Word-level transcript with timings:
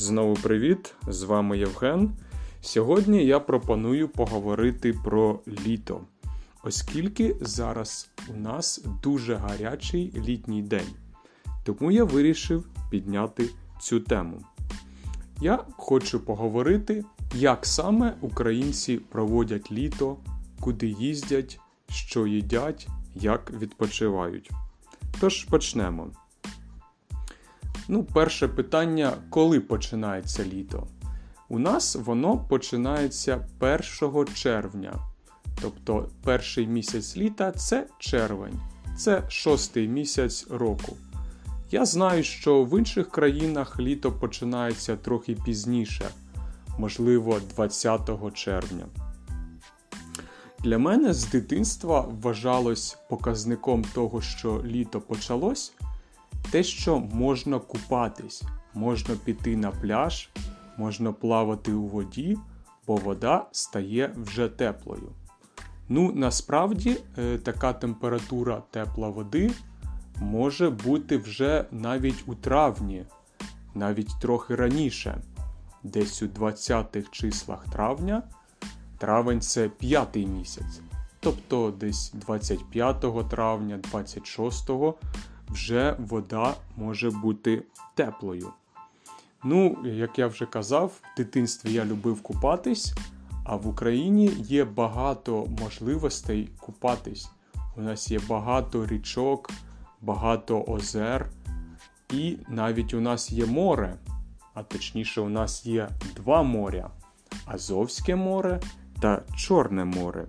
Знову 0.00 0.34
привіт! 0.34 0.94
З 1.08 1.22
вами 1.22 1.58
Євген. 1.58 2.10
Сьогодні 2.60 3.24
я 3.24 3.40
пропоную 3.40 4.08
поговорити 4.08 4.92
про 5.04 5.40
літо, 5.66 6.00
оскільки 6.64 7.36
зараз 7.40 8.10
у 8.28 8.36
нас 8.36 8.84
дуже 9.02 9.34
гарячий 9.34 10.12
літній 10.16 10.62
день. 10.62 10.88
Тому 11.64 11.90
я 11.90 12.04
вирішив 12.04 12.68
підняти 12.90 13.48
цю 13.80 14.00
тему. 14.00 14.40
Я 15.40 15.64
хочу 15.76 16.20
поговорити, 16.20 17.04
як 17.34 17.66
саме 17.66 18.16
українці 18.20 18.96
проводять 18.98 19.72
літо, 19.72 20.16
куди 20.60 20.86
їздять, 20.86 21.60
що 21.90 22.26
їдять, 22.26 22.88
як 23.14 23.52
відпочивають. 23.60 24.50
Тож 25.20 25.44
почнемо. 25.44 26.10
Ну, 27.88 28.04
перше 28.04 28.48
питання, 28.48 29.12
коли 29.30 29.60
починається 29.60 30.44
літо? 30.44 30.86
У 31.48 31.58
нас 31.58 31.96
воно 31.96 32.38
починається 32.38 33.46
1 33.60 34.26
червня. 34.34 34.94
Тобто 35.62 36.08
перший 36.24 36.66
місяць 36.66 37.16
літа 37.16 37.52
це 37.52 37.86
червень, 37.98 38.60
це 38.98 39.22
шостий 39.28 39.88
місяць 39.88 40.46
року. 40.50 40.96
Я 41.70 41.84
знаю, 41.84 42.24
що 42.24 42.64
в 42.64 42.78
інших 42.78 43.10
країнах 43.10 43.80
літо 43.80 44.12
починається 44.12 44.96
трохи 44.96 45.36
пізніше, 45.44 46.04
можливо, 46.78 47.40
20 47.54 48.34
червня. 48.34 48.86
Для 50.58 50.78
мене 50.78 51.14
з 51.14 51.26
дитинства 51.26 52.00
вважалось 52.00 52.98
показником 53.08 53.84
того, 53.94 54.20
що 54.20 54.62
літо 54.64 55.00
почалось, 55.00 55.72
те, 56.50 56.62
що 56.62 56.98
можна 56.98 57.58
купатись, 57.58 58.42
можна 58.74 59.14
піти 59.24 59.56
на 59.56 59.70
пляж, 59.70 60.30
можна 60.76 61.12
плавати 61.12 61.72
у 61.72 61.86
воді, 61.86 62.38
бо 62.86 62.96
вода 62.96 63.46
стає 63.52 64.14
вже 64.16 64.48
теплою. 64.48 65.12
Ну, 65.88 66.12
насправді, 66.14 66.96
е, 67.18 67.38
така 67.38 67.72
температура 67.72 68.62
тепла 68.70 69.08
води 69.08 69.50
може 70.20 70.70
бути 70.70 71.16
вже 71.16 71.64
навіть 71.70 72.24
у 72.26 72.34
травні, 72.34 73.04
навіть 73.74 74.20
трохи 74.20 74.54
раніше, 74.54 75.18
десь 75.82 76.22
у 76.22 76.26
20-х 76.26 77.08
числах 77.10 77.64
травня. 77.72 78.22
Травень 78.98 79.40
це 79.40 79.68
п'ятий 79.68 80.26
місяць. 80.26 80.80
Тобто 81.20 81.70
десь 81.70 82.12
25 82.14 83.28
травня, 83.28 83.78
26 83.90 84.70
вже 85.50 85.96
вода 85.98 86.54
може 86.76 87.10
бути 87.10 87.62
теплою. 87.94 88.52
Ну, 89.44 89.76
як 89.84 90.18
я 90.18 90.26
вже 90.26 90.46
казав, 90.46 90.86
в 90.86 91.16
дитинстві 91.16 91.72
я 91.72 91.84
любив 91.84 92.22
купатись, 92.22 92.94
а 93.44 93.56
в 93.56 93.66
Україні 93.66 94.26
є 94.38 94.64
багато 94.64 95.46
можливостей 95.60 96.48
купатись. 96.60 97.30
У 97.76 97.80
нас 97.80 98.10
є 98.10 98.20
багато 98.28 98.86
річок, 98.86 99.50
багато 100.00 100.62
озер, 100.62 101.30
і 102.12 102.38
навіть 102.48 102.94
у 102.94 103.00
нас 103.00 103.32
є 103.32 103.46
море, 103.46 103.96
а 104.54 104.62
точніше, 104.62 105.20
у 105.20 105.28
нас 105.28 105.66
є 105.66 105.88
два 106.16 106.42
моря 106.42 106.90
Азовське 107.46 108.16
море 108.16 108.60
та 109.00 109.22
Чорне 109.36 109.84
море. 109.84 110.26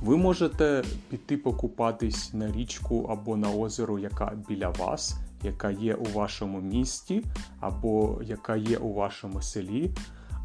Ви 0.00 0.16
можете 0.16 0.84
піти 1.10 1.36
покупатись 1.36 2.34
на 2.34 2.52
річку 2.52 3.06
або 3.10 3.36
на 3.36 3.50
озеро, 3.50 3.98
яка 3.98 4.32
біля 4.48 4.68
вас, 4.68 5.16
яка 5.42 5.70
є 5.70 5.94
у 5.94 6.04
вашому 6.04 6.60
місті, 6.60 7.24
або 7.60 8.20
яка 8.22 8.56
є 8.56 8.78
у 8.78 8.94
вашому 8.94 9.42
селі, 9.42 9.90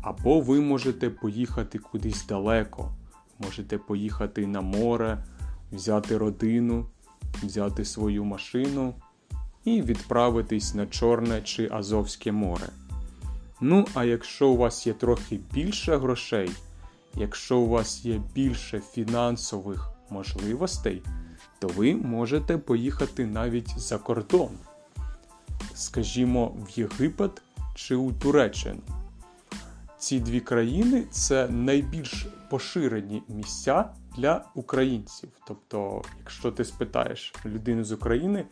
або 0.01 0.41
ви 0.41 0.61
можете 0.61 1.09
поїхати 1.09 1.77
кудись 1.77 2.25
далеко. 2.25 2.91
Можете 3.39 3.77
поїхати 3.77 4.47
на 4.47 4.61
море, 4.61 5.25
взяти 5.71 6.17
родину, 6.17 6.85
взяти 7.43 7.85
свою 7.85 8.23
машину 8.23 8.93
і 9.65 9.81
відправитись 9.81 10.75
на 10.75 10.87
Чорне 10.87 11.41
чи 11.41 11.69
Азовське 11.71 12.31
море. 12.31 12.69
Ну, 13.61 13.85
а 13.93 14.03
якщо 14.03 14.49
у 14.49 14.57
вас 14.57 14.87
є 14.87 14.93
трохи 14.93 15.39
більше 15.53 15.97
грошей, 15.97 16.49
Якщо 17.15 17.57
у 17.57 17.69
вас 17.69 18.05
є 18.05 18.21
більше 18.35 18.79
фінансових 18.79 19.89
можливостей, 20.09 21.03
то 21.59 21.67
ви 21.67 21.95
можете 21.95 22.57
поїхати 22.57 23.25
навіть 23.25 23.79
за 23.79 23.97
кордон, 23.97 24.49
скажімо, 25.73 26.47
в 26.47 26.79
Єгипет 26.79 27.41
чи 27.75 27.95
у 27.95 28.11
Туреччину. 28.11 28.81
Ці 29.97 30.19
дві 30.19 30.39
країни 30.39 31.03
це 31.11 31.47
найбільш 31.47 32.27
поширені 32.49 33.23
місця 33.27 33.89
для 34.17 34.45
українців. 34.55 35.29
Тобто, 35.47 36.01
якщо 36.19 36.51
ти 36.51 36.65
спитаєш 36.65 37.33
людину 37.45 37.83
з 37.83 37.91
України, 37.91 38.45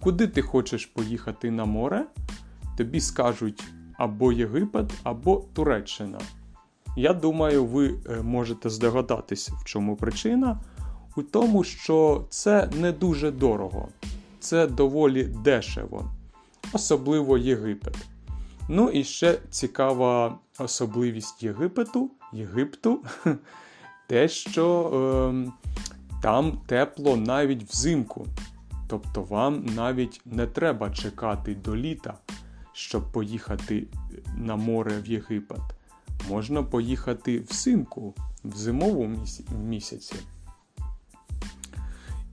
куди 0.00 0.26
ти 0.26 0.42
хочеш 0.42 0.86
поїхати 0.86 1.50
на 1.50 1.64
море, 1.64 2.06
тобі 2.76 3.00
скажуть 3.00 3.64
або 3.98 4.32
Єгипет, 4.32 4.92
або 5.02 5.44
Туреччина. 5.52 6.18
Я 6.96 7.12
думаю, 7.12 7.64
ви 7.64 7.94
е, 8.10 8.22
можете 8.22 8.70
здогадатись, 8.70 9.48
в 9.48 9.64
чому 9.64 9.96
причина. 9.96 10.60
У 11.16 11.22
тому, 11.22 11.64
що 11.64 12.26
це 12.30 12.70
не 12.80 12.92
дуже 12.92 13.30
дорого, 13.30 13.88
це 14.40 14.66
доволі 14.66 15.24
дешево, 15.24 16.10
особливо 16.72 17.38
Єгипет. 17.38 17.96
Ну 18.68 18.90
і 18.90 19.04
ще 19.04 19.38
цікава 19.50 20.38
особливість 20.58 21.42
Єгипету, 21.42 22.10
Єгипту, 22.32 23.02
те, 24.06 24.28
що 24.28 24.90
е, 25.46 25.52
там 26.22 26.60
тепло 26.66 27.16
навіть 27.16 27.62
взимку. 27.62 28.26
Тобто 28.88 29.22
вам 29.22 29.66
навіть 29.76 30.20
не 30.24 30.46
треба 30.46 30.90
чекати 30.90 31.54
до 31.54 31.76
літа, 31.76 32.14
щоб 32.72 33.12
поїхати 33.12 33.86
на 34.36 34.56
море 34.56 35.00
в 35.00 35.06
Єгипет 35.06 35.75
можна 36.30 36.62
поїхати 36.62 37.40
взимку, 37.50 38.14
в 38.44 38.56
зимовому 38.56 39.18
місяці. 39.64 40.14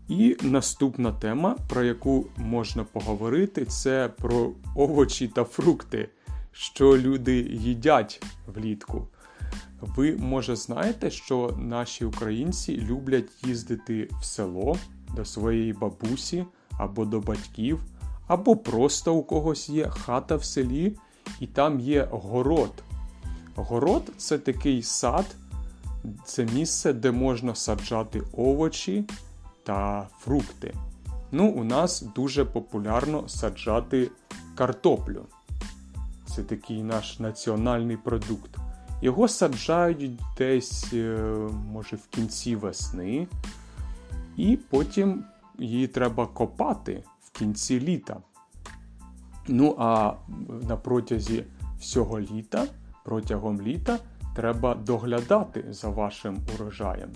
І 0.08 0.38
наступна 0.42 1.12
тема, 1.12 1.56
про 1.70 1.84
яку 1.84 2.26
можна 2.38 2.84
поговорити, 2.84 3.66
це 3.66 4.10
про 4.18 4.52
овочі 4.76 5.28
та 5.28 5.44
фрукти, 5.44 6.10
що 6.52 6.98
люди 6.98 7.36
їдять 7.42 8.24
влітку. 8.56 9.08
Ви, 9.82 10.18
може, 10.18 10.56
знаєте, 10.56 11.12
що 11.12 11.56
наші 11.60 12.06
українці 12.06 12.78
люблять 12.78 13.46
їздити 13.46 14.10
в 14.22 14.26
село 14.26 14.78
до 15.16 15.26
своєї 15.26 15.74
бабусі 15.74 16.46
або 16.78 17.06
до 17.06 17.20
батьків, 17.20 17.80
або 18.28 18.56
просто 18.56 19.14
у 19.14 19.24
когось 19.24 19.70
є 19.70 19.90
хата 19.90 20.36
в 20.36 20.44
селі, 20.44 20.98
і 21.40 21.48
там 21.48 21.80
є 21.80 22.08
город 22.12 22.84
Город 23.56 24.12
це 24.18 24.38
такий 24.38 24.84
сад, 24.84 25.26
це 26.26 26.46
місце, 26.46 26.94
де 26.94 27.12
можна 27.12 27.56
саджати 27.56 28.22
овочі 28.38 29.06
та 29.64 30.08
фрукти. 30.20 30.74
Ну, 31.32 31.50
У 31.50 31.64
нас 31.64 32.02
дуже 32.16 32.46
популярно 32.46 33.30
саджати 33.30 34.12
картоплю. 34.56 35.26
Це 36.26 36.44
такий 36.44 36.84
наш 36.84 37.20
національний 37.20 37.98
продукт. 37.98 38.58
Його 39.02 39.28
саджають 39.28 40.12
десь, 40.38 40.94
е, 40.94 41.18
може, 41.72 41.96
в 41.96 42.08
кінці 42.08 42.56
весни, 42.56 43.28
і 44.38 44.58
потім 44.70 45.24
її 45.60 45.88
треба 45.88 46.28
копати 46.28 47.04
в 47.22 47.32
кінці 47.32 47.80
літа. 47.80 48.18
Ну, 49.48 49.76
а 49.80 50.14
на 50.68 50.78
протязі 50.78 51.44
всього 51.80 52.20
літа 52.20 52.68
протягом 53.04 53.62
літа 53.62 54.00
треба 54.36 54.76
доглядати 54.76 55.66
за 55.70 55.90
вашим 55.90 56.38
урожаєм. 56.56 57.10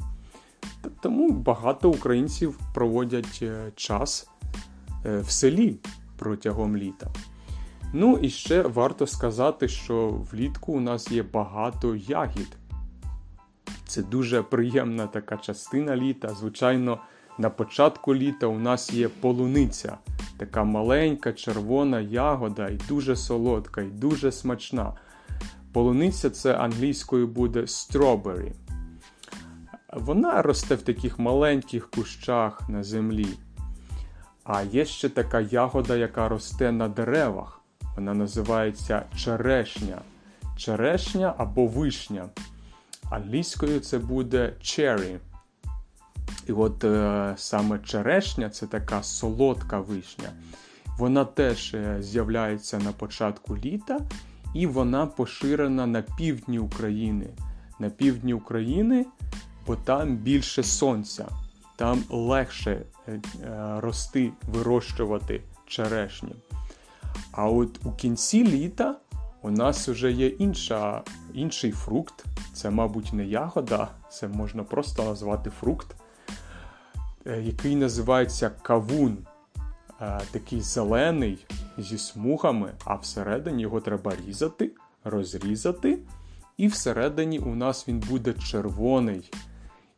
Тому 1.02 1.32
багато 1.32 1.90
українців 1.90 2.60
проводять 2.74 3.40
е, 3.42 3.72
час 3.76 4.30
е, 5.06 5.20
в 5.20 5.30
селі 5.30 5.80
протягом 6.18 6.78
літа. 6.78 7.08
Ну 7.94 8.18
і 8.18 8.30
ще 8.30 8.62
варто 8.62 9.08
сказати, 9.08 9.68
що 9.68 10.10
влітку 10.32 10.74
у 10.74 10.80
нас 10.80 11.12
є 11.12 11.24
багато 11.24 11.96
ягід. 11.96 12.58
Це 13.88 14.04
дуже 14.04 14.42
приємна 14.42 15.08
така 15.08 15.38
частина 15.38 15.96
літа. 15.96 16.30
Звичайно, 16.30 17.00
на 17.38 17.50
початку 17.50 18.16
літа 18.16 18.48
у 18.48 18.60
нас 18.60 18.94
є 18.94 19.10
полуниця, 19.10 19.98
така 20.38 20.64
маленька 20.64 21.34
червона 21.34 22.00
ягода, 22.00 22.70
і 22.70 22.80
дуже 22.90 23.16
солодка, 23.16 23.82
і 23.82 23.90
дуже 23.90 24.32
смачна. 24.32 24.94
Полуниця 25.78 26.30
це 26.30 26.54
англійською 26.54 27.28
буде 27.28 27.62
strawberry. 27.62 28.52
Вона 29.94 30.42
росте 30.42 30.76
в 30.76 30.82
таких 30.82 31.20
маленьких 31.20 31.90
кущах 31.90 32.70
на 32.70 32.84
землі. 32.84 33.28
А 34.44 34.62
є 34.62 34.86
ще 34.86 35.10
така 35.10 35.40
ягода, 35.42 35.96
яка 35.96 36.30
росте 36.30 36.72
на 36.72 36.88
деревах. 36.88 37.62
Вона 37.96 38.14
називається 38.14 39.06
черешня. 39.16 40.02
Черешня 40.56 41.34
або 41.38 41.68
вишня. 41.68 42.30
Англійською 43.10 43.80
це 43.80 43.98
буде 43.98 44.54
cherry. 44.62 45.18
І 46.48 46.52
от 46.52 46.84
е, 46.84 47.34
саме 47.38 47.80
черешня 47.80 48.50
це 48.50 48.68
така 48.68 49.04
солодка 49.04 49.80
вишня. 49.80 50.30
Вона 50.98 51.26
теж 51.26 51.74
е, 51.74 51.98
з'являється 52.00 52.80
на 52.80 52.92
початку 52.92 53.58
літа, 53.58 54.00
і 54.58 54.68
вона 54.68 55.06
поширена 55.06 55.88
на 55.88 56.02
півдні 56.02 56.60
України. 56.60 57.28
На 57.80 57.90
півдні 57.90 58.34
України, 58.34 59.06
бо 59.68 59.76
там 59.76 60.16
більше 60.16 60.64
сонця, 60.64 61.28
там 61.76 62.04
легше 62.10 62.82
е, 63.08 63.22
рости, 63.80 64.32
вирощувати 64.54 65.42
черешні. 65.68 66.36
А 67.32 67.50
от 67.50 67.86
у 67.86 67.92
кінці 67.92 68.44
літа 68.44 68.96
у 69.42 69.50
нас 69.50 69.90
вже 69.90 70.12
є 70.12 70.28
інша, 70.28 71.02
інший 71.34 71.72
фрукт. 71.72 72.26
Це, 72.54 72.70
мабуть, 72.70 73.14
не 73.14 73.26
ягода, 73.26 73.88
це 74.12 74.28
можна 74.28 74.64
просто 74.64 75.04
назвати 75.04 75.50
фрукт, 75.50 75.96
е, 77.26 77.42
який 77.42 77.76
називається 77.76 78.50
кавун. 78.62 79.18
Е, 80.02 80.20
такий 80.32 80.62
зелений 80.62 81.46
зі 81.78 81.98
смугами, 81.98 82.74
а 82.86 82.96
всередині 82.96 83.62
його 83.62 83.82
треба 83.82 84.14
різати, 84.28 84.72
розрізати. 85.04 86.00
І 86.58 86.68
всередині 86.68 87.40
у 87.40 87.56
нас 87.56 87.88
він 87.88 88.00
буде 88.00 88.34
червоний. 88.34 89.32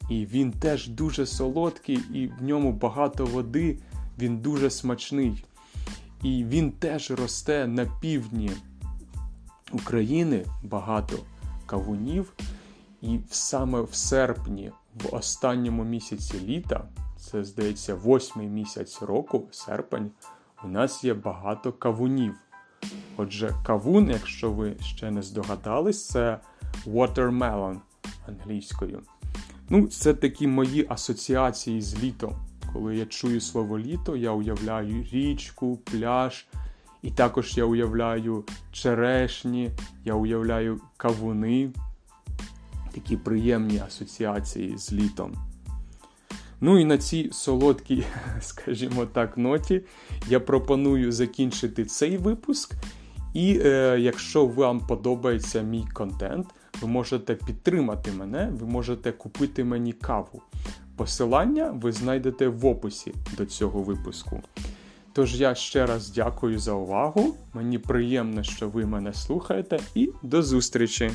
І 0.10 0.26
він 0.26 0.52
теж 0.52 0.88
дуже 0.88 1.26
солодкий, 1.26 2.00
і 2.14 2.28
в 2.28 2.44
ньому 2.44 2.72
багато 2.74 3.26
води, 3.26 3.78
він 4.20 4.38
дуже 4.38 4.70
смачний. 4.70 5.46
І 6.24 6.44
він 6.44 6.72
теж 6.72 7.12
росте 7.12 7.68
на 7.68 7.86
півдні 8.02 8.52
України 9.72 10.46
багато 10.64 11.18
кавунів. 11.66 12.34
І 13.02 13.20
саме 13.30 13.82
в 13.82 13.94
серпні, 13.94 14.72
в 14.96 15.16
останньому 15.16 15.84
місяці 15.84 16.40
літа, 16.46 16.84
це 17.18 17.44
здається, 17.44 17.96
восьмий 17.96 18.48
місяць 18.48 19.02
року, 19.02 19.48
серпень, 19.52 20.12
у 20.64 20.68
нас 20.68 21.04
є 21.04 21.14
багато 21.14 21.72
кавунів. 21.72 22.36
Отже, 23.18 23.56
кавун, 23.66 24.10
якщо 24.10 24.52
ви 24.52 24.76
ще 24.82 25.12
не 25.12 25.22
здогадались, 25.22 26.08
це 26.08 26.40
watermelon 26.86 27.78
англійською. 28.28 29.02
Ну, 29.70 29.88
це 29.88 30.14
такі 30.14 30.48
мої 30.48 30.86
асоціації 30.90 31.82
з 31.82 32.04
літом. 32.04 32.36
Коли 32.74 32.98
я 32.98 33.06
чую 33.06 33.42
слово 33.42 33.80
літо, 33.80 34.16
я 34.16 34.32
уявляю 34.32 35.04
річку, 35.12 35.78
пляж. 35.78 36.48
І 37.02 37.12
також 37.12 37.58
я 37.58 37.66
уявляю 37.66 38.44
черешні, 38.72 39.72
я 40.06 40.14
уявляю 40.14 40.82
кавуни. 40.98 41.72
Такі 42.94 43.18
приємні 43.18 43.80
асоціації 43.80 44.78
з 44.78 44.94
літом. 44.94 45.49
Ну 46.62 46.80
і 46.80 46.86
на 46.86 46.98
цій 46.98 47.30
солодкій, 47.32 48.04
скажімо 48.42 49.06
так, 49.06 49.38
ноті 49.38 49.82
я 50.30 50.40
пропоную 50.40 51.12
закінчити 51.12 51.86
цей 51.86 52.18
випуск. 52.18 52.74
І 53.34 53.60
е, 53.66 53.98
якщо 54.00 54.46
вам 54.46 54.80
подобається 54.80 55.62
мій 55.62 55.86
контент, 55.94 56.48
ви 56.82 56.88
можете 56.88 57.36
підтримати 57.36 58.12
мене, 58.12 58.52
ви 58.60 58.68
можете 58.68 59.12
купити 59.12 59.64
мені 59.64 59.94
каву. 59.94 60.42
Посилання 60.96 61.72
ви 61.82 61.92
знайдете 61.92 62.48
в 62.48 62.66
описі 62.66 63.14
до 63.38 63.46
цього 63.46 63.84
випуску. 63.84 64.42
Тож 65.14 65.42
я 65.42 65.56
ще 65.56 65.86
раз 65.86 66.10
дякую 66.10 66.60
за 66.60 66.74
увагу. 66.74 67.36
Мені 67.54 67.78
приємно, 67.78 68.44
що 68.44 68.70
ви 68.70 68.86
мене 68.86 69.14
слухаєте, 69.14 69.80
і 69.96 70.10
до 70.24 70.44
зустрічі! 70.44 71.12